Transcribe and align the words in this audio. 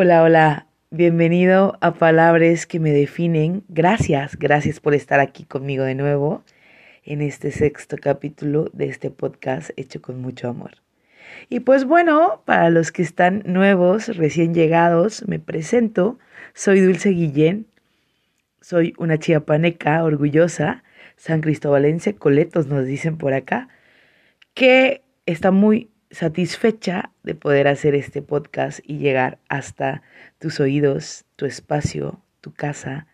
Hola, 0.00 0.22
hola, 0.22 0.66
bienvenido 0.90 1.76
a 1.80 1.94
Palabras 1.94 2.66
que 2.66 2.78
me 2.78 2.92
definen. 2.92 3.64
Gracias, 3.66 4.36
gracias 4.36 4.78
por 4.78 4.94
estar 4.94 5.18
aquí 5.18 5.42
conmigo 5.42 5.82
de 5.82 5.96
nuevo 5.96 6.44
en 7.02 7.20
este 7.20 7.50
sexto 7.50 7.96
capítulo 8.00 8.70
de 8.72 8.86
este 8.86 9.10
podcast 9.10 9.70
hecho 9.74 10.00
con 10.00 10.22
mucho 10.22 10.50
amor. 10.50 10.70
Y 11.48 11.58
pues 11.58 11.84
bueno, 11.84 12.42
para 12.44 12.70
los 12.70 12.92
que 12.92 13.02
están 13.02 13.42
nuevos, 13.44 14.16
recién 14.16 14.54
llegados, 14.54 15.26
me 15.26 15.40
presento. 15.40 16.20
Soy 16.54 16.78
Dulce 16.78 17.08
Guillén, 17.08 17.66
soy 18.60 18.94
una 18.98 19.18
chiapaneca 19.18 20.04
orgullosa, 20.04 20.84
san 21.16 21.40
cristobalense, 21.40 22.14
coletos 22.14 22.68
nos 22.68 22.86
dicen 22.86 23.18
por 23.18 23.32
acá, 23.32 23.68
que 24.54 25.02
está 25.26 25.50
muy 25.50 25.90
satisfecha 26.10 27.12
de 27.22 27.34
poder 27.34 27.68
hacer 27.68 27.94
este 27.94 28.22
podcast 28.22 28.80
y 28.84 28.98
llegar 28.98 29.38
hasta 29.48 30.02
tus 30.38 30.60
oídos, 30.60 31.24
tu 31.36 31.46
espacio, 31.46 32.20
tu 32.40 32.52
casa, 32.52 33.06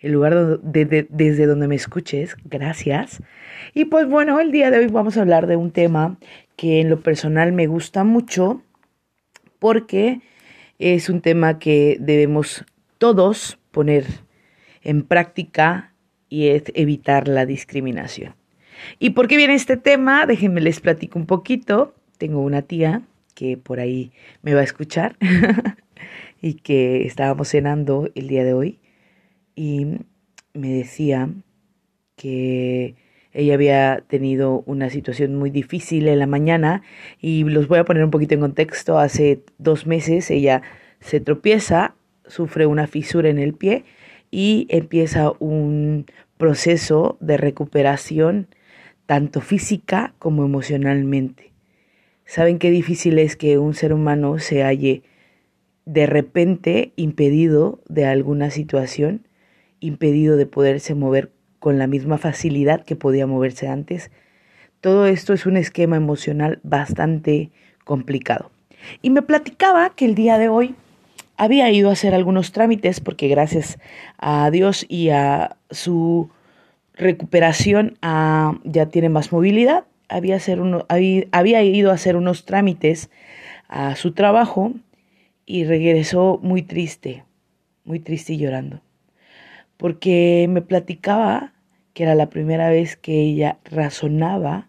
el 0.00 0.12
lugar 0.12 0.60
desde 0.62 1.46
donde 1.46 1.68
me 1.68 1.74
escuches. 1.74 2.36
Gracias. 2.44 3.22
Y 3.74 3.86
pues 3.86 4.06
bueno, 4.08 4.40
el 4.40 4.52
día 4.52 4.70
de 4.70 4.78
hoy 4.78 4.86
vamos 4.86 5.16
a 5.16 5.22
hablar 5.22 5.46
de 5.46 5.56
un 5.56 5.72
tema 5.72 6.18
que 6.56 6.80
en 6.80 6.88
lo 6.88 7.00
personal 7.00 7.52
me 7.52 7.66
gusta 7.66 8.04
mucho 8.04 8.62
porque 9.58 10.20
es 10.78 11.08
un 11.08 11.20
tema 11.20 11.58
que 11.58 11.96
debemos 12.00 12.64
todos 12.98 13.58
poner 13.70 14.04
en 14.82 15.02
práctica 15.02 15.92
y 16.28 16.48
es 16.48 16.64
evitar 16.74 17.26
la 17.26 17.46
discriminación. 17.46 18.34
¿Y 19.00 19.10
por 19.10 19.26
qué 19.26 19.36
viene 19.36 19.54
este 19.54 19.76
tema? 19.76 20.26
Déjenme 20.26 20.60
les 20.60 20.80
platico 20.80 21.18
un 21.18 21.26
poquito 21.26 21.94
tengo 22.18 22.40
una 22.40 22.62
tía 22.62 23.02
que 23.34 23.56
por 23.56 23.80
ahí 23.80 24.12
me 24.42 24.54
va 24.54 24.60
a 24.60 24.64
escuchar 24.64 25.16
y 26.42 26.54
que 26.54 27.06
estábamos 27.06 27.48
cenando 27.48 28.10
el 28.14 28.28
día 28.28 28.44
de 28.44 28.52
hoy 28.52 28.78
y 29.54 29.86
me 30.54 30.68
decía 30.70 31.30
que 32.16 32.96
ella 33.32 33.54
había 33.54 34.04
tenido 34.08 34.62
una 34.66 34.90
situación 34.90 35.36
muy 35.36 35.50
difícil 35.50 36.08
en 36.08 36.18
la 36.18 36.26
mañana 36.26 36.82
y 37.20 37.44
los 37.44 37.68
voy 37.68 37.78
a 37.78 37.84
poner 37.84 38.04
un 38.04 38.10
poquito 38.10 38.34
en 38.34 38.40
contexto. 38.40 38.98
Hace 38.98 39.44
dos 39.58 39.86
meses 39.86 40.30
ella 40.30 40.62
se 41.00 41.20
tropieza, 41.20 41.94
sufre 42.26 42.66
una 42.66 42.86
fisura 42.86 43.28
en 43.28 43.38
el 43.38 43.54
pie 43.54 43.84
y 44.30 44.66
empieza 44.70 45.32
un 45.38 46.06
proceso 46.36 47.16
de 47.20 47.36
recuperación 47.36 48.48
tanto 49.06 49.40
física 49.40 50.14
como 50.18 50.44
emocionalmente. 50.44 51.52
¿Saben 52.28 52.58
qué 52.58 52.70
difícil 52.70 53.18
es 53.18 53.36
que 53.36 53.56
un 53.56 53.72
ser 53.72 53.94
humano 53.94 54.38
se 54.38 54.62
halle 54.62 55.02
de 55.86 56.04
repente 56.04 56.92
impedido 56.94 57.80
de 57.88 58.04
alguna 58.04 58.50
situación, 58.50 59.26
impedido 59.80 60.36
de 60.36 60.44
poderse 60.44 60.94
mover 60.94 61.32
con 61.58 61.78
la 61.78 61.86
misma 61.86 62.18
facilidad 62.18 62.84
que 62.84 62.96
podía 62.96 63.26
moverse 63.26 63.66
antes? 63.66 64.10
Todo 64.82 65.06
esto 65.06 65.32
es 65.32 65.46
un 65.46 65.56
esquema 65.56 65.96
emocional 65.96 66.60
bastante 66.62 67.50
complicado. 67.84 68.50
Y 69.00 69.08
me 69.08 69.22
platicaba 69.22 69.88
que 69.96 70.04
el 70.04 70.14
día 70.14 70.36
de 70.36 70.50
hoy 70.50 70.74
había 71.38 71.70
ido 71.70 71.88
a 71.88 71.94
hacer 71.94 72.14
algunos 72.14 72.52
trámites 72.52 73.00
porque 73.00 73.28
gracias 73.28 73.78
a 74.18 74.50
Dios 74.50 74.84
y 74.90 75.08
a 75.08 75.56
su 75.70 76.28
recuperación 76.92 77.96
ah, 78.02 78.58
ya 78.64 78.84
tiene 78.84 79.08
más 79.08 79.32
movilidad 79.32 79.84
había, 80.08 80.36
hacer 80.36 80.60
uno, 80.60 80.86
había 80.88 81.62
ido 81.62 81.90
a 81.90 81.94
hacer 81.94 82.16
unos 82.16 82.44
trámites 82.44 83.10
a 83.68 83.96
su 83.96 84.12
trabajo 84.12 84.72
y 85.46 85.64
regresó 85.64 86.38
muy 86.42 86.62
triste, 86.62 87.24
muy 87.84 88.00
triste 88.00 88.34
y 88.34 88.38
llorando, 88.38 88.82
porque 89.76 90.46
me 90.48 90.62
platicaba 90.62 91.52
que 91.94 92.02
era 92.04 92.14
la 92.14 92.30
primera 92.30 92.70
vez 92.70 92.96
que 92.96 93.22
ella 93.22 93.58
razonaba 93.64 94.68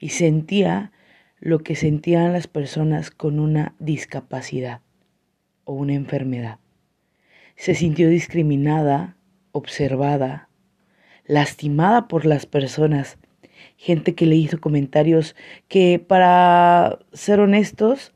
y 0.00 0.10
sentía 0.10 0.92
lo 1.38 1.60
que 1.60 1.76
sentían 1.76 2.32
las 2.32 2.46
personas 2.46 3.10
con 3.10 3.40
una 3.40 3.74
discapacidad 3.78 4.80
o 5.64 5.74
una 5.74 5.94
enfermedad. 5.94 6.58
Se 7.56 7.74
sintió 7.74 8.08
discriminada, 8.08 9.16
observada, 9.52 10.48
lastimada 11.26 12.08
por 12.08 12.26
las 12.26 12.46
personas 12.46 13.18
gente 13.82 14.14
que 14.14 14.26
le 14.26 14.36
hizo 14.36 14.60
comentarios 14.60 15.34
que 15.66 15.98
para 15.98 17.00
ser 17.12 17.40
honestos 17.40 18.12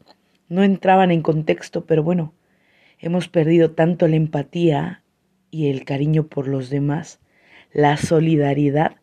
no 0.48 0.62
entraban 0.62 1.10
en 1.10 1.22
contexto, 1.22 1.86
pero 1.86 2.04
bueno, 2.04 2.34
hemos 3.00 3.26
perdido 3.26 3.72
tanto 3.72 4.06
la 4.06 4.14
empatía 4.14 5.02
y 5.50 5.68
el 5.68 5.84
cariño 5.84 6.28
por 6.28 6.46
los 6.46 6.70
demás, 6.70 7.18
la 7.72 7.96
solidaridad, 7.96 8.94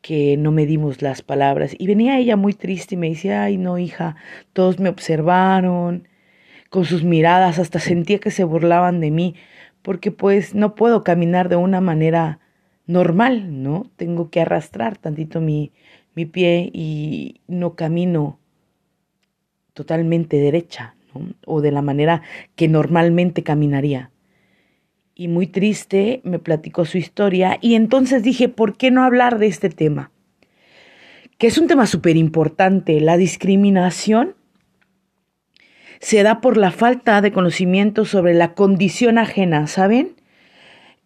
que 0.00 0.36
no 0.36 0.52
medimos 0.52 1.02
las 1.02 1.22
palabras. 1.22 1.74
Y 1.76 1.88
venía 1.88 2.16
ella 2.20 2.36
muy 2.36 2.52
triste 2.52 2.94
y 2.94 2.98
me 2.98 3.08
decía, 3.08 3.42
ay 3.42 3.56
no, 3.56 3.76
hija, 3.76 4.14
todos 4.52 4.78
me 4.78 4.90
observaron, 4.90 6.06
con 6.70 6.84
sus 6.84 7.02
miradas, 7.02 7.58
hasta 7.58 7.80
sentía 7.80 8.20
que 8.20 8.30
se 8.30 8.44
burlaban 8.44 9.00
de 9.00 9.10
mí, 9.10 9.34
porque 9.82 10.12
pues 10.12 10.54
no 10.54 10.76
puedo 10.76 11.02
caminar 11.02 11.48
de 11.48 11.56
una 11.56 11.80
manera 11.80 12.38
normal, 12.86 13.62
¿no? 13.62 13.90
Tengo 13.96 14.30
que 14.30 14.40
arrastrar 14.40 14.96
tantito 14.96 15.40
mi, 15.40 15.72
mi 16.18 16.26
pie 16.26 16.68
y 16.74 17.42
no 17.46 17.76
camino 17.76 18.40
totalmente 19.72 20.38
derecha. 20.38 20.96
O 21.46 21.60
de 21.60 21.70
la 21.70 21.80
manera 21.80 22.22
que 22.56 22.66
normalmente 22.66 23.44
caminaría. 23.44 24.10
Y 25.14 25.28
muy 25.28 25.46
triste 25.46 26.20
me 26.24 26.40
platicó 26.40 26.84
su 26.84 26.98
historia 26.98 27.58
y 27.60 27.76
entonces 27.76 28.24
dije, 28.24 28.48
¿por 28.48 28.76
qué 28.76 28.90
no 28.90 29.04
hablar 29.04 29.38
de 29.38 29.46
este 29.46 29.68
tema? 29.68 30.10
Que 31.38 31.46
es 31.46 31.56
un 31.56 31.68
tema 31.68 31.86
súper 31.86 32.16
importante, 32.16 33.00
la 33.00 33.16
discriminación 33.16 34.34
se 36.00 36.24
da 36.24 36.40
por 36.40 36.56
la 36.56 36.72
falta 36.72 37.20
de 37.20 37.30
conocimiento 37.30 38.04
sobre 38.04 38.34
la 38.34 38.54
condición 38.54 39.18
ajena, 39.18 39.68
¿saben? 39.68 40.17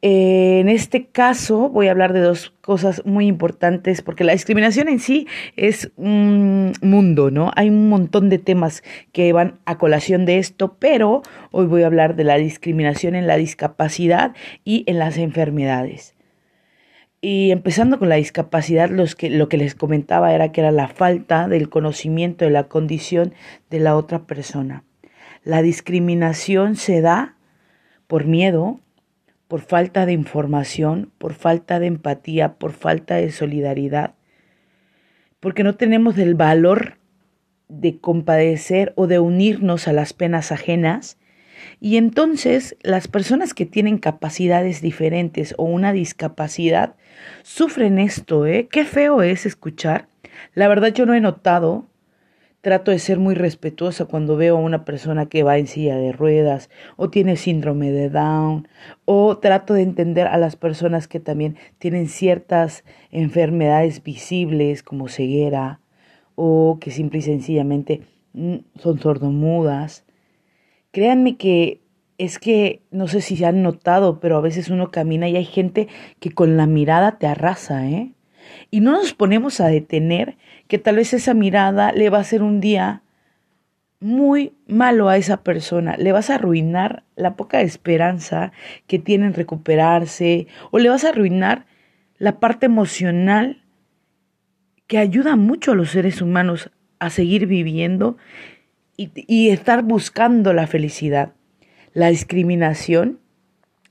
Eh, 0.04 0.58
en 0.58 0.68
este 0.68 1.06
caso 1.06 1.68
voy 1.68 1.86
a 1.86 1.92
hablar 1.92 2.12
de 2.12 2.18
dos 2.18 2.50
cosas 2.60 3.06
muy 3.06 3.28
importantes 3.28 4.02
porque 4.02 4.24
la 4.24 4.32
discriminación 4.32 4.88
en 4.88 4.98
sí 4.98 5.28
es 5.54 5.92
un 5.94 6.72
mundo, 6.82 7.30
¿no? 7.30 7.52
Hay 7.54 7.68
un 7.70 7.88
montón 7.88 8.28
de 8.28 8.38
temas 8.38 8.82
que 9.12 9.32
van 9.32 9.60
a 9.64 9.78
colación 9.78 10.24
de 10.26 10.38
esto, 10.38 10.76
pero 10.80 11.22
hoy 11.52 11.66
voy 11.66 11.84
a 11.84 11.86
hablar 11.86 12.16
de 12.16 12.24
la 12.24 12.36
discriminación 12.36 13.14
en 13.14 13.28
la 13.28 13.36
discapacidad 13.36 14.34
y 14.64 14.82
en 14.88 14.98
las 14.98 15.18
enfermedades. 15.18 16.16
Y 17.20 17.52
empezando 17.52 18.00
con 18.00 18.08
la 18.08 18.16
discapacidad, 18.16 18.90
lo 18.90 19.48
que 19.48 19.56
les 19.56 19.76
comentaba 19.76 20.34
era 20.34 20.50
que 20.50 20.62
era 20.62 20.72
la 20.72 20.88
falta 20.88 21.46
del 21.46 21.68
conocimiento 21.68 22.44
de 22.44 22.50
la 22.50 22.64
condición 22.64 23.34
de 23.70 23.78
la 23.78 23.94
otra 23.96 24.26
persona. 24.26 24.82
La 25.44 25.62
discriminación 25.62 26.74
se 26.74 27.00
da 27.00 27.36
por 28.08 28.24
miedo, 28.24 28.80
por 29.52 29.60
falta 29.60 30.06
de 30.06 30.14
información, 30.14 31.12
por 31.18 31.34
falta 31.34 31.78
de 31.78 31.86
empatía, 31.86 32.54
por 32.54 32.72
falta 32.72 33.16
de 33.16 33.30
solidaridad, 33.30 34.14
porque 35.40 35.62
no 35.62 35.74
tenemos 35.74 36.16
el 36.16 36.34
valor 36.34 36.96
de 37.68 37.98
compadecer 37.98 38.94
o 38.96 39.06
de 39.06 39.18
unirnos 39.18 39.88
a 39.88 39.92
las 39.92 40.14
penas 40.14 40.52
ajenas. 40.52 41.18
Y 41.80 41.98
entonces 41.98 42.78
las 42.82 43.08
personas 43.08 43.52
que 43.52 43.66
tienen 43.66 43.98
capacidades 43.98 44.80
diferentes 44.80 45.54
o 45.58 45.64
una 45.64 45.92
discapacidad 45.92 46.94
sufren 47.42 47.98
esto, 47.98 48.46
¿eh? 48.46 48.68
Qué 48.70 48.86
feo 48.86 49.20
es 49.20 49.44
escuchar. 49.44 50.08
La 50.54 50.66
verdad 50.66 50.94
yo 50.94 51.04
no 51.04 51.12
he 51.12 51.20
notado 51.20 51.90
Trato 52.62 52.92
de 52.92 53.00
ser 53.00 53.18
muy 53.18 53.34
respetuosa 53.34 54.04
cuando 54.04 54.36
veo 54.36 54.56
a 54.56 54.60
una 54.60 54.84
persona 54.84 55.26
que 55.26 55.42
va 55.42 55.58
en 55.58 55.66
silla 55.66 55.96
de 55.96 56.12
ruedas 56.12 56.70
o 56.96 57.10
tiene 57.10 57.36
síndrome 57.36 57.90
de 57.90 58.08
Down 58.08 58.68
o 59.04 59.36
trato 59.38 59.74
de 59.74 59.82
entender 59.82 60.28
a 60.28 60.38
las 60.38 60.54
personas 60.54 61.08
que 61.08 61.18
también 61.18 61.56
tienen 61.78 62.06
ciertas 62.06 62.84
enfermedades 63.10 64.04
visibles 64.04 64.84
como 64.84 65.08
ceguera 65.08 65.80
o 66.36 66.78
que 66.80 66.92
simple 66.92 67.18
y 67.18 67.22
sencillamente 67.22 68.02
mm, 68.32 68.58
son 68.78 69.00
sordomudas. 69.00 70.04
Créanme 70.92 71.36
que 71.36 71.80
es 72.16 72.38
que 72.38 72.82
no 72.92 73.08
sé 73.08 73.22
si 73.22 73.36
se 73.36 73.46
han 73.46 73.62
notado, 73.62 74.20
pero 74.20 74.36
a 74.36 74.40
veces 74.40 74.68
uno 74.68 74.92
camina 74.92 75.28
y 75.28 75.36
hay 75.36 75.46
gente 75.46 75.88
que 76.20 76.30
con 76.30 76.56
la 76.56 76.66
mirada 76.66 77.18
te 77.18 77.26
arrasa, 77.26 77.88
¿eh? 77.88 78.12
Y 78.70 78.80
no 78.80 78.92
nos 78.92 79.14
ponemos 79.14 79.60
a 79.60 79.66
detener 79.66 80.36
que 80.72 80.78
tal 80.78 80.96
vez 80.96 81.12
esa 81.12 81.34
mirada 81.34 81.92
le 81.92 82.08
va 82.08 82.16
a 82.16 82.22
hacer 82.22 82.42
un 82.42 82.58
día 82.58 83.02
muy 84.00 84.54
malo 84.66 85.10
a 85.10 85.18
esa 85.18 85.42
persona, 85.42 85.98
le 85.98 86.12
vas 86.12 86.30
a 86.30 86.36
arruinar 86.36 87.04
la 87.14 87.36
poca 87.36 87.60
esperanza 87.60 88.52
que 88.86 88.98
tiene 88.98 89.26
en 89.26 89.34
recuperarse 89.34 90.46
o 90.70 90.78
le 90.78 90.88
vas 90.88 91.04
a 91.04 91.10
arruinar 91.10 91.66
la 92.16 92.40
parte 92.40 92.64
emocional 92.64 93.64
que 94.86 94.96
ayuda 94.96 95.36
mucho 95.36 95.72
a 95.72 95.74
los 95.74 95.90
seres 95.90 96.22
humanos 96.22 96.70
a 97.00 97.10
seguir 97.10 97.46
viviendo 97.46 98.16
y, 98.96 99.10
y 99.14 99.50
estar 99.50 99.82
buscando 99.82 100.54
la 100.54 100.66
felicidad. 100.66 101.34
La 101.92 102.08
discriminación 102.08 103.20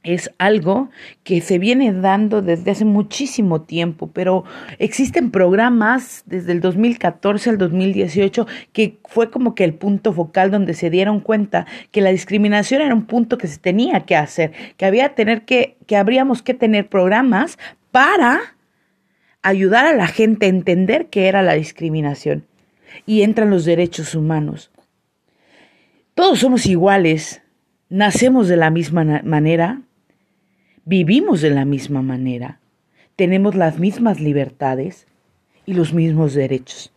es 0.03 0.31
algo 0.39 0.89
que 1.23 1.41
se 1.41 1.59
viene 1.59 1.93
dando 1.93 2.41
desde 2.41 2.71
hace 2.71 2.85
muchísimo 2.85 3.61
tiempo, 3.61 4.09
pero 4.11 4.43
existen 4.79 5.29
programas 5.29 6.23
desde 6.25 6.53
el 6.53 6.61
2014 6.61 7.51
al 7.51 7.57
2018 7.57 8.47
que 8.73 8.97
fue 9.05 9.29
como 9.29 9.53
que 9.53 9.63
el 9.63 9.73
punto 9.73 10.11
focal 10.11 10.49
donde 10.49 10.73
se 10.73 10.89
dieron 10.89 11.19
cuenta 11.19 11.67
que 11.91 12.01
la 12.01 12.11
discriminación 12.11 12.81
era 12.81 12.95
un 12.95 13.05
punto 13.05 13.37
que 13.37 13.47
se 13.47 13.59
tenía 13.59 14.01
que 14.01 14.15
hacer, 14.15 14.51
que 14.77 14.85
había 14.85 15.13
tener 15.13 15.43
que 15.43 15.77
que 15.85 15.97
habríamos 15.97 16.41
que 16.41 16.53
tener 16.53 16.87
programas 16.87 17.57
para 17.91 18.55
ayudar 19.41 19.85
a 19.85 19.93
la 19.93 20.07
gente 20.07 20.45
a 20.45 20.49
entender 20.49 21.07
qué 21.07 21.27
era 21.27 21.41
la 21.41 21.53
discriminación. 21.53 22.45
Y 23.05 23.21
entran 23.21 23.49
los 23.49 23.65
derechos 23.65 24.15
humanos. 24.15 24.71
Todos 26.13 26.39
somos 26.39 26.65
iguales, 26.65 27.41
nacemos 27.89 28.47
de 28.47 28.57
la 28.57 28.69
misma 28.69 29.21
manera, 29.23 29.81
vivimos 30.85 31.41
de 31.41 31.51
la 31.51 31.65
misma 31.65 32.01
manera, 32.01 32.59
tenemos 33.15 33.55
las 33.55 33.77
mismas 33.79 34.19
libertades 34.19 35.07
y 35.65 35.73
los 35.73 35.93
mismos 35.93 36.33
derechos. 36.33 36.91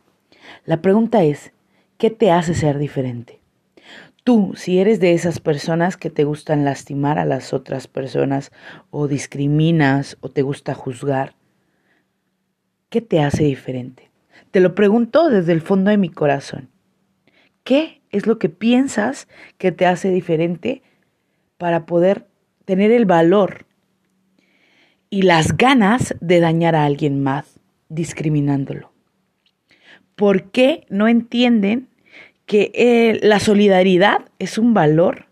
La 0.64 0.80
pregunta 0.80 1.22
es, 1.22 1.52
¿qué 1.98 2.10
te 2.10 2.30
hace 2.30 2.54
ser 2.54 2.78
diferente? 2.78 3.40
Tú, 4.24 4.54
si 4.56 4.78
eres 4.78 5.00
de 5.00 5.12
esas 5.12 5.38
personas 5.38 5.98
que 5.98 6.08
te 6.08 6.24
gustan 6.24 6.64
lastimar 6.64 7.18
a 7.18 7.26
las 7.26 7.52
otras 7.52 7.86
personas 7.88 8.52
o 8.90 9.06
discriminas 9.06 10.16
o 10.20 10.30
te 10.30 10.40
gusta 10.40 10.72
juzgar, 10.72 11.34
¿qué 12.88 13.02
te 13.02 13.20
hace 13.20 13.44
diferente? 13.44 14.10
Te 14.50 14.60
lo 14.60 14.74
pregunto 14.74 15.28
desde 15.28 15.52
el 15.52 15.60
fondo 15.60 15.90
de 15.90 15.98
mi 15.98 16.08
corazón. 16.08 16.70
¿Qué 17.64 18.00
es 18.10 18.26
lo 18.26 18.38
que 18.38 18.48
piensas 18.48 19.28
que 19.58 19.72
te 19.72 19.84
hace 19.84 20.10
diferente 20.10 20.82
para 21.58 21.84
poder 21.84 22.26
tener 22.64 22.92
el 22.92 23.04
valor 23.04 23.66
y 25.14 25.22
las 25.22 25.56
ganas 25.56 26.16
de 26.20 26.40
dañar 26.40 26.74
a 26.74 26.84
alguien 26.84 27.22
más 27.22 27.60
discriminándolo. 27.88 28.90
¿Por 30.16 30.50
qué 30.50 30.86
no 30.90 31.06
entienden 31.06 31.88
que 32.46 32.72
eh, 32.74 33.20
la 33.22 33.38
solidaridad 33.38 34.22
es 34.40 34.58
un 34.58 34.74
valor? 34.74 35.26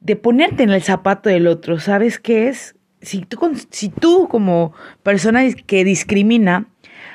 De 0.00 0.16
ponerte 0.16 0.62
en 0.62 0.68
el 0.68 0.82
zapato 0.82 1.30
del 1.30 1.46
otro, 1.46 1.80
¿sabes 1.80 2.18
qué 2.18 2.48
es? 2.48 2.74
Si 3.00 3.22
tú, 3.22 3.38
si 3.70 3.88
tú 3.88 4.28
como 4.28 4.74
persona 5.02 5.50
que 5.50 5.82
discrimina 5.82 6.68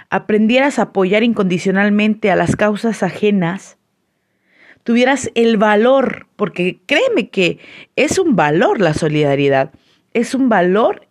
aprendieras 0.10 0.80
a 0.80 0.84
apoyar 0.84 1.22
incondicionalmente 1.22 2.32
a 2.32 2.36
las 2.36 2.56
causas 2.56 3.04
ajenas, 3.04 3.78
tuvieras 4.82 5.30
el 5.36 5.58
valor, 5.58 6.26
porque 6.36 6.80
créeme 6.88 7.30
que 7.30 7.60
es 7.96 8.18
un 8.18 8.36
valor 8.36 8.82
la 8.82 8.96
solidaridad 8.96 9.74
es 10.18 10.34
un 10.34 10.50
valor 10.50 11.08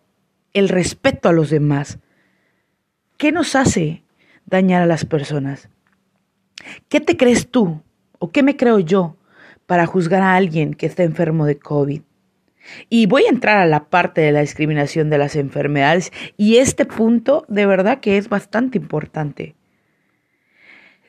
el 0.52 0.68
respeto 0.68 1.28
a 1.28 1.32
los 1.32 1.48
demás. 1.48 2.00
¿Qué 3.18 3.30
nos 3.30 3.54
hace 3.54 4.02
dañar 4.46 4.82
a 4.82 4.86
las 4.86 5.04
personas? 5.04 5.68
¿Qué 6.88 7.00
te 7.00 7.16
crees 7.16 7.48
tú 7.48 7.82
o 8.18 8.32
qué 8.32 8.42
me 8.42 8.56
creo 8.56 8.80
yo 8.80 9.16
para 9.66 9.86
juzgar 9.86 10.22
a 10.22 10.34
alguien 10.34 10.74
que 10.74 10.86
está 10.86 11.04
enfermo 11.04 11.46
de 11.46 11.56
COVID? 11.56 12.02
Y 12.88 13.06
voy 13.06 13.26
a 13.26 13.28
entrar 13.28 13.58
a 13.58 13.66
la 13.66 13.84
parte 13.84 14.22
de 14.22 14.32
la 14.32 14.40
discriminación 14.40 15.08
de 15.08 15.18
las 15.18 15.36
enfermedades 15.36 16.12
y 16.36 16.56
este 16.56 16.84
punto 16.84 17.44
de 17.46 17.64
verdad 17.64 18.00
que 18.00 18.18
es 18.18 18.28
bastante 18.28 18.76
importante. 18.76 19.54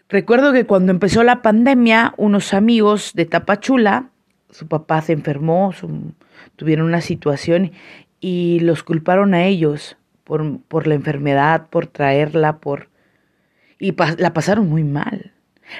Recuerdo 0.07 0.53
que 0.53 0.65
cuando 0.65 0.91
empezó 0.91 1.23
la 1.23 1.41
pandemia, 1.41 2.13
unos 2.17 2.53
amigos 2.53 3.13
de 3.15 3.25
Tapachula, 3.25 4.11
su 4.57 4.67
papá 4.67 5.03
se 5.03 5.13
enfermó, 5.13 5.71
su, 5.71 6.13
tuvieron 6.55 6.87
una 6.87 7.01
situación 7.01 7.73
y 8.19 8.59
los 8.61 8.81
culparon 8.81 9.35
a 9.35 9.45
ellos 9.45 9.97
por, 10.23 10.61
por 10.61 10.87
la 10.87 10.95
enfermedad, 10.95 11.67
por 11.69 11.85
traerla, 11.85 12.57
por... 12.57 12.89
y 13.77 13.93
la 14.17 14.33
pasaron 14.33 14.67
muy 14.67 14.83
mal. 14.83 15.33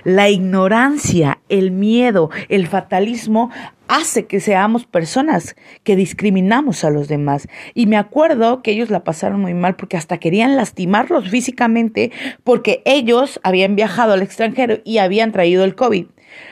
La 0.04 0.30
ignorancia, 0.30 1.40
el 1.50 1.72
miedo, 1.72 2.30
el 2.50 2.68
fatalismo 2.68 3.50
hace 3.88 4.28
que 4.28 4.42
seamos 4.42 4.86
personas 4.86 5.56
que 5.84 5.96
discriminamos 5.96 6.84
a 6.84 6.92
los 6.92 7.08
demás. 7.08 7.48
Y 7.74 7.88
me 7.88 7.98
acuerdo 7.98 8.62
que 8.62 8.74
ellos 8.74 8.92
la 8.92 9.04
pasaron 9.04 9.42
muy 9.42 9.56
mal 9.56 9.76
porque 9.76 9.98
hasta 9.98 10.20
querían 10.20 10.56
lastimarlos 10.56 11.30
físicamente 11.30 12.12
porque 12.44 12.84
ellos 12.86 13.40
habían 13.42 13.76
viajado 13.76 14.14
al 14.14 14.22
extranjero 14.22 14.82
y 14.84 15.00
habían 15.00 15.32
traído 15.32 15.64
el 15.64 15.74
COVID. 15.74 16.06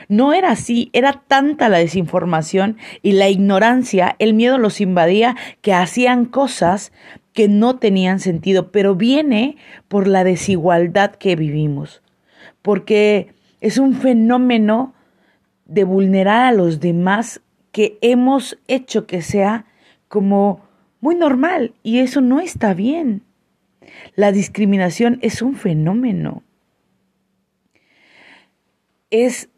No 0.08 0.32
era 0.32 0.50
así, 0.50 0.90
era 0.92 1.22
tanta 1.26 1.68
la 1.68 1.78
desinformación 1.78 2.76
y 3.02 3.12
la 3.12 3.28
ignorancia, 3.28 4.16
el 4.18 4.34
miedo 4.34 4.58
los 4.58 4.80
invadía 4.80 5.36
que 5.60 5.72
hacían 5.72 6.24
cosas 6.24 6.92
que 7.32 7.48
no 7.48 7.76
tenían 7.76 8.18
sentido, 8.18 8.72
pero 8.72 8.94
viene 8.94 9.56
por 9.88 10.08
la 10.08 10.24
desigualdad 10.24 11.12
que 11.12 11.36
vivimos, 11.36 12.02
porque 12.62 13.34
es 13.60 13.78
un 13.78 13.94
fenómeno 13.94 14.94
de 15.66 15.84
vulnerar 15.84 16.46
a 16.46 16.52
los 16.52 16.80
demás 16.80 17.42
que 17.72 17.98
hemos 18.00 18.58
hecho 18.68 19.06
que 19.06 19.20
sea 19.20 19.66
como 20.08 20.66
muy 21.00 21.14
normal 21.14 21.74
y 21.82 21.98
eso 21.98 22.20
no 22.20 22.40
está 22.40 22.72
bien. 22.72 23.22
La 24.14 24.32
discriminación 24.32 25.18
es 25.22 25.42
un 25.42 25.56
fenómeno. 25.56 26.42
Es 29.10 29.50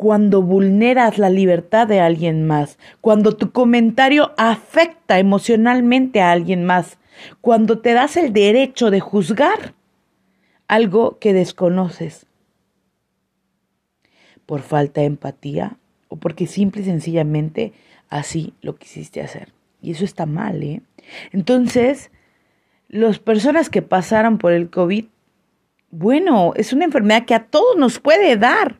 cuando 0.00 0.40
vulneras 0.40 1.18
la 1.18 1.28
libertad 1.28 1.86
de 1.86 2.00
alguien 2.00 2.46
más, 2.46 2.78
cuando 3.02 3.36
tu 3.36 3.52
comentario 3.52 4.32
afecta 4.38 5.18
emocionalmente 5.18 6.22
a 6.22 6.32
alguien 6.32 6.64
más, 6.64 6.96
cuando 7.42 7.80
te 7.80 7.92
das 7.92 8.16
el 8.16 8.32
derecho 8.32 8.90
de 8.90 9.00
juzgar 9.00 9.74
algo 10.68 11.18
que 11.18 11.34
desconoces 11.34 12.24
por 14.46 14.62
falta 14.62 15.02
de 15.02 15.08
empatía 15.08 15.76
o 16.08 16.16
porque 16.16 16.46
simple 16.46 16.80
y 16.80 16.86
sencillamente 16.86 17.74
así 18.08 18.54
lo 18.62 18.76
quisiste 18.76 19.20
hacer. 19.20 19.52
Y 19.82 19.90
eso 19.90 20.06
está 20.06 20.24
mal, 20.24 20.62
¿eh? 20.62 20.80
Entonces, 21.30 22.10
las 22.88 23.18
personas 23.18 23.68
que 23.68 23.82
pasaron 23.82 24.38
por 24.38 24.52
el 24.52 24.70
COVID, 24.70 25.04
bueno, 25.90 26.54
es 26.56 26.72
una 26.72 26.86
enfermedad 26.86 27.26
que 27.26 27.34
a 27.34 27.44
todos 27.48 27.76
nos 27.76 28.00
puede 28.00 28.38
dar 28.38 28.79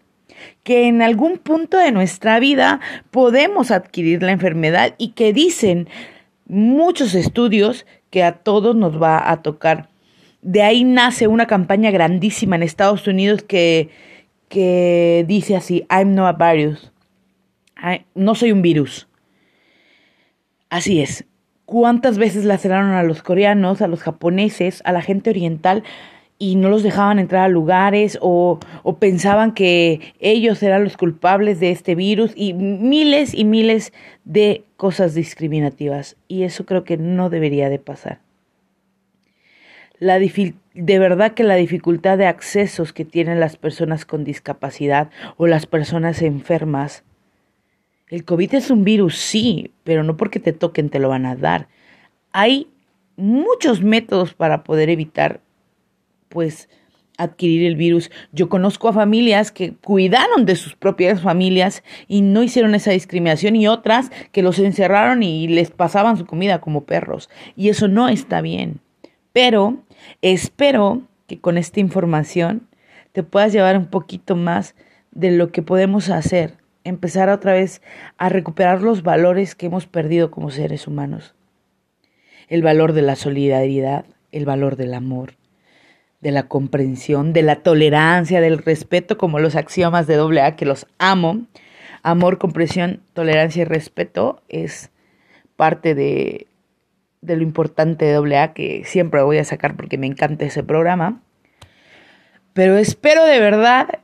que 0.63 0.87
en 0.87 1.03
algún 1.03 1.39
punto 1.39 1.79
de 1.79 1.93
nuestra 1.93 2.39
vida 2.41 2.81
podemos 3.11 3.71
adquirir 3.71 4.23
la 4.23 4.33
enfermedad 4.33 4.95
y 4.99 5.13
que 5.13 5.33
dicen 5.33 5.89
muchos 6.47 7.15
estudios 7.15 7.87
que 8.11 8.23
a 8.23 8.33
todos 8.33 8.77
nos 8.77 9.01
va 9.01 9.31
a 9.31 9.43
tocar. 9.43 9.89
De 10.43 10.63
ahí 10.63 10.85
nace 10.85 11.27
una 11.27 11.47
campaña 11.47 11.91
grandísima 11.91 12.57
en 12.57 12.63
Estados 12.63 13.07
Unidos 13.07 13.43
que, 13.43 13.91
que 14.49 15.25
dice 15.29 15.57
así, 15.57 15.87
I'm 15.91 16.15
not 16.15 16.41
a 16.41 16.53
virus. 16.53 16.93
no 18.15 18.35
soy 18.35 18.53
un 18.53 18.63
virus. 18.63 19.09
Así 20.71 21.01
es. 21.01 21.25
¿Cuántas 21.67 22.19
veces 22.19 22.45
laceraron 22.45 22.93
a 22.93 23.03
los 23.03 23.23
coreanos, 23.23 23.81
a 23.81 23.87
los 23.87 24.03
japoneses, 24.03 24.83
a 24.85 24.93
la 24.93 25.03
gente 25.03 25.31
oriental 25.31 25.85
y 26.41 26.57
no 26.57 26.71
los 26.71 26.83
dejaban 26.83 27.19
entrar 27.19 27.45
a 27.45 27.49
lugares 27.49 28.19
o, 28.23 28.59
o, 28.83 28.97
pensaban 28.97 29.53
que 29.53 30.15
ellos 30.21 30.63
eran 30.63 30.83
los 30.83 30.97
culpables 30.97 31.61
de 31.61 31.71
este 31.71 31.95
virus 31.95 32.33
y 32.35 32.55
miles 32.55 33.35
y 33.35 33.45
miles 33.45 33.93
de 34.25 34.65
cosas 34.79 35.15
discriminativas. 35.15 36.17
Y 36.29 36.45
eso 36.45 36.65
creo 36.65 36.83
que 36.83 36.97
no 36.97 37.29
debería 37.29 37.69
de 37.69 37.79
pasar. 37.79 38.21
La 39.99 40.19
de 40.19 40.99
verdad 40.99 41.35
que 41.35 41.45
la 41.45 41.57
dificultad 41.57 42.17
de 42.17 42.27
accesos 42.27 42.95
que 42.95 43.05
tienen 43.05 43.39
las 43.39 43.59
personas 43.59 44.07
con 44.07 44.25
discapacidad 44.25 45.11
o 45.37 45.47
las 45.47 45.67
personas 45.67 46.23
enfermas. 46.23 47.05
El 48.09 48.25
COVID 48.25 48.55
es 48.55 48.71
un 48.71 48.83
virus, 48.83 49.19
sí, 49.19 49.73
pero 49.85 50.03
no 50.05 50.17
porque 50.17 50.41
te 50.41 50.55
toquen 50.55 50.89
te 50.89 51.01
lo 51.01 51.11
van 51.11 51.27
a 51.27 51.37
dar. 51.37 51.69
Hay 52.33 52.69
muchos 53.17 53.83
métodos 53.83 54.33
para 54.33 54.65
poder 54.65 54.89
evitar 54.89 55.43
pues 56.31 56.71
adquirir 57.19 57.67
el 57.67 57.77
virus. 57.77 58.11
Yo 58.33 58.49
conozco 58.49 58.89
a 58.89 58.95
familias 58.95 59.53
que 59.53 59.75
cuidaron 59.75 60.47
de 60.47 60.57
sus 60.57 60.75
propias 60.75 61.21
familias 61.21 61.85
y 62.09 62.23
no 62.23 62.43
hicieron 62.43 62.75
esa 62.75 62.93
discriminación 62.93 63.57
y 63.57 63.69
otras 63.69 64.11
que 64.33 64.43
los 64.43 64.59
encerraron 64.59 65.23
y 65.23 65.47
les 65.47 65.71
pasaban 65.71 66.17
su 66.17 66.25
comida 66.25 66.63
como 66.63 66.85
perros. 66.85 67.29
Y 67.57 67.69
eso 67.69 67.89
no 67.89 68.09
está 68.09 68.41
bien. 68.41 68.81
Pero 69.33 69.83
espero 70.23 71.03
que 71.27 71.39
con 71.39 71.59
esta 71.59 71.81
información 71.81 72.69
te 73.13 73.23
puedas 73.23 73.53
llevar 73.53 73.77
un 73.77 73.87
poquito 73.87 74.35
más 74.35 74.75
de 75.11 75.31
lo 75.31 75.53
que 75.53 75.63
podemos 75.63 76.09
hacer, 76.09 76.55
empezar 76.85 77.29
otra 77.29 77.53
vez 77.53 77.83
a 78.17 78.29
recuperar 78.29 78.81
los 78.81 79.03
valores 79.03 79.55
que 79.55 79.67
hemos 79.67 79.87
perdido 79.87 80.31
como 80.31 80.51
seres 80.51 80.87
humanos. 80.87 81.35
El 82.49 82.63
valor 82.63 82.95
de 82.95 83.03
la 83.03 83.17
solidaridad, 83.17 84.07
el 84.33 84.45
valor 84.45 84.77
del 84.77 84.95
amor, 84.95 85.35
de 86.21 86.31
la 86.31 86.49
comprensión, 86.49 87.33
de 87.33 87.43
la 87.43 87.57
tolerancia, 87.57 88.41
del 88.41 88.59
respeto, 88.59 89.17
como 89.17 89.39
los 89.39 89.57
axiomas 89.57 90.07
de 90.07 90.17
doble 90.17 90.43
A, 90.43 90.57
que 90.57 90.67
los 90.67 90.87
amo. 90.99 91.47
Amor, 92.03 92.39
comprensión, 92.39 93.03
tolerancia 93.15 93.63
y 93.63 93.65
respeto 93.65 94.43
es 94.49 94.91
parte 95.57 95.95
de, 95.95 96.47
de 97.21 97.37
lo 97.37 97.43
importante 97.43 98.05
de 98.07 98.17
AA 98.17 98.53
que 98.53 98.83
siempre 98.85 99.23
voy 99.23 99.39
a 99.39 99.45
sacar 99.45 99.77
porque 99.77 99.99
me 99.99 100.07
encanta 100.07 100.45
ese 100.45 100.63
programa. 100.63 101.23
Pero 102.53 102.77
espero 102.77 103.25
de 103.25 103.41
verdad 103.41 104.01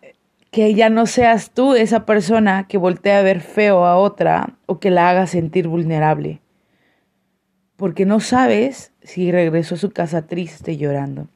que 0.50 0.74
ya 0.74 0.88
no 0.88 1.06
seas 1.06 1.50
tú 1.50 1.74
esa 1.74 2.06
persona 2.06 2.66
que 2.68 2.78
voltea 2.78 3.18
a 3.18 3.22
ver 3.22 3.40
feo 3.40 3.84
a 3.84 3.96
otra 3.96 4.56
o 4.66 4.78
que 4.78 4.90
la 4.90 5.10
haga 5.10 5.26
sentir 5.26 5.68
vulnerable. 5.68 6.40
Porque 7.76 8.06
no 8.06 8.20
sabes 8.20 8.92
si 9.02 9.30
regresó 9.30 9.74
a 9.74 9.78
su 9.78 9.90
casa 9.90 10.26
triste 10.26 10.76
llorando. 10.76 11.28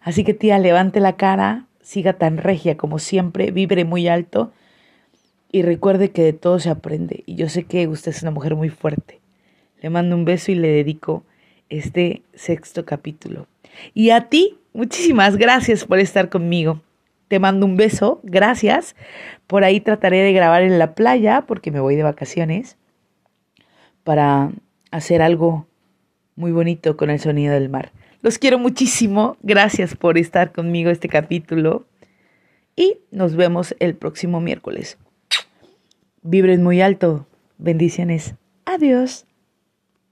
Así 0.00 0.24
que 0.24 0.34
tía, 0.34 0.58
levante 0.58 1.00
la 1.00 1.16
cara, 1.16 1.66
siga 1.82 2.14
tan 2.14 2.38
regia 2.38 2.76
como 2.76 2.98
siempre, 2.98 3.50
vibre 3.50 3.84
muy 3.84 4.08
alto 4.08 4.52
y 5.52 5.62
recuerde 5.62 6.10
que 6.10 6.22
de 6.22 6.32
todo 6.32 6.58
se 6.58 6.70
aprende. 6.70 7.22
Y 7.26 7.34
yo 7.34 7.48
sé 7.48 7.64
que 7.64 7.86
usted 7.88 8.12
es 8.12 8.22
una 8.22 8.30
mujer 8.30 8.54
muy 8.54 8.68
fuerte. 8.68 9.20
Le 9.80 9.90
mando 9.90 10.14
un 10.16 10.24
beso 10.24 10.52
y 10.52 10.54
le 10.54 10.68
dedico 10.68 11.24
este 11.68 12.22
sexto 12.34 12.84
capítulo. 12.84 13.46
Y 13.94 14.10
a 14.10 14.28
ti, 14.28 14.58
muchísimas 14.72 15.36
gracias 15.36 15.84
por 15.84 15.98
estar 15.98 16.28
conmigo. 16.28 16.80
Te 17.28 17.38
mando 17.38 17.66
un 17.66 17.76
beso, 17.76 18.20
gracias. 18.22 18.96
Por 19.46 19.64
ahí 19.64 19.80
trataré 19.80 20.18
de 20.18 20.32
grabar 20.32 20.62
en 20.62 20.78
la 20.78 20.94
playa 20.94 21.44
porque 21.46 21.70
me 21.70 21.80
voy 21.80 21.96
de 21.96 22.02
vacaciones 22.02 22.76
para 24.04 24.50
hacer 24.90 25.22
algo 25.22 25.66
muy 26.36 26.52
bonito 26.52 26.96
con 26.96 27.10
el 27.10 27.20
sonido 27.20 27.54
del 27.54 27.68
mar. 27.68 27.92
Los 28.22 28.38
quiero 28.38 28.58
muchísimo. 28.58 29.36
Gracias 29.42 29.96
por 29.96 30.18
estar 30.18 30.52
conmigo 30.52 30.90
este 30.90 31.08
capítulo. 31.08 31.86
Y 32.76 32.98
nos 33.10 33.36
vemos 33.36 33.74
el 33.78 33.94
próximo 33.94 34.40
miércoles. 34.40 34.98
Vibren 36.22 36.62
muy 36.62 36.80
alto. 36.80 37.26
Bendiciones. 37.58 38.34
Adiós. 38.64 39.26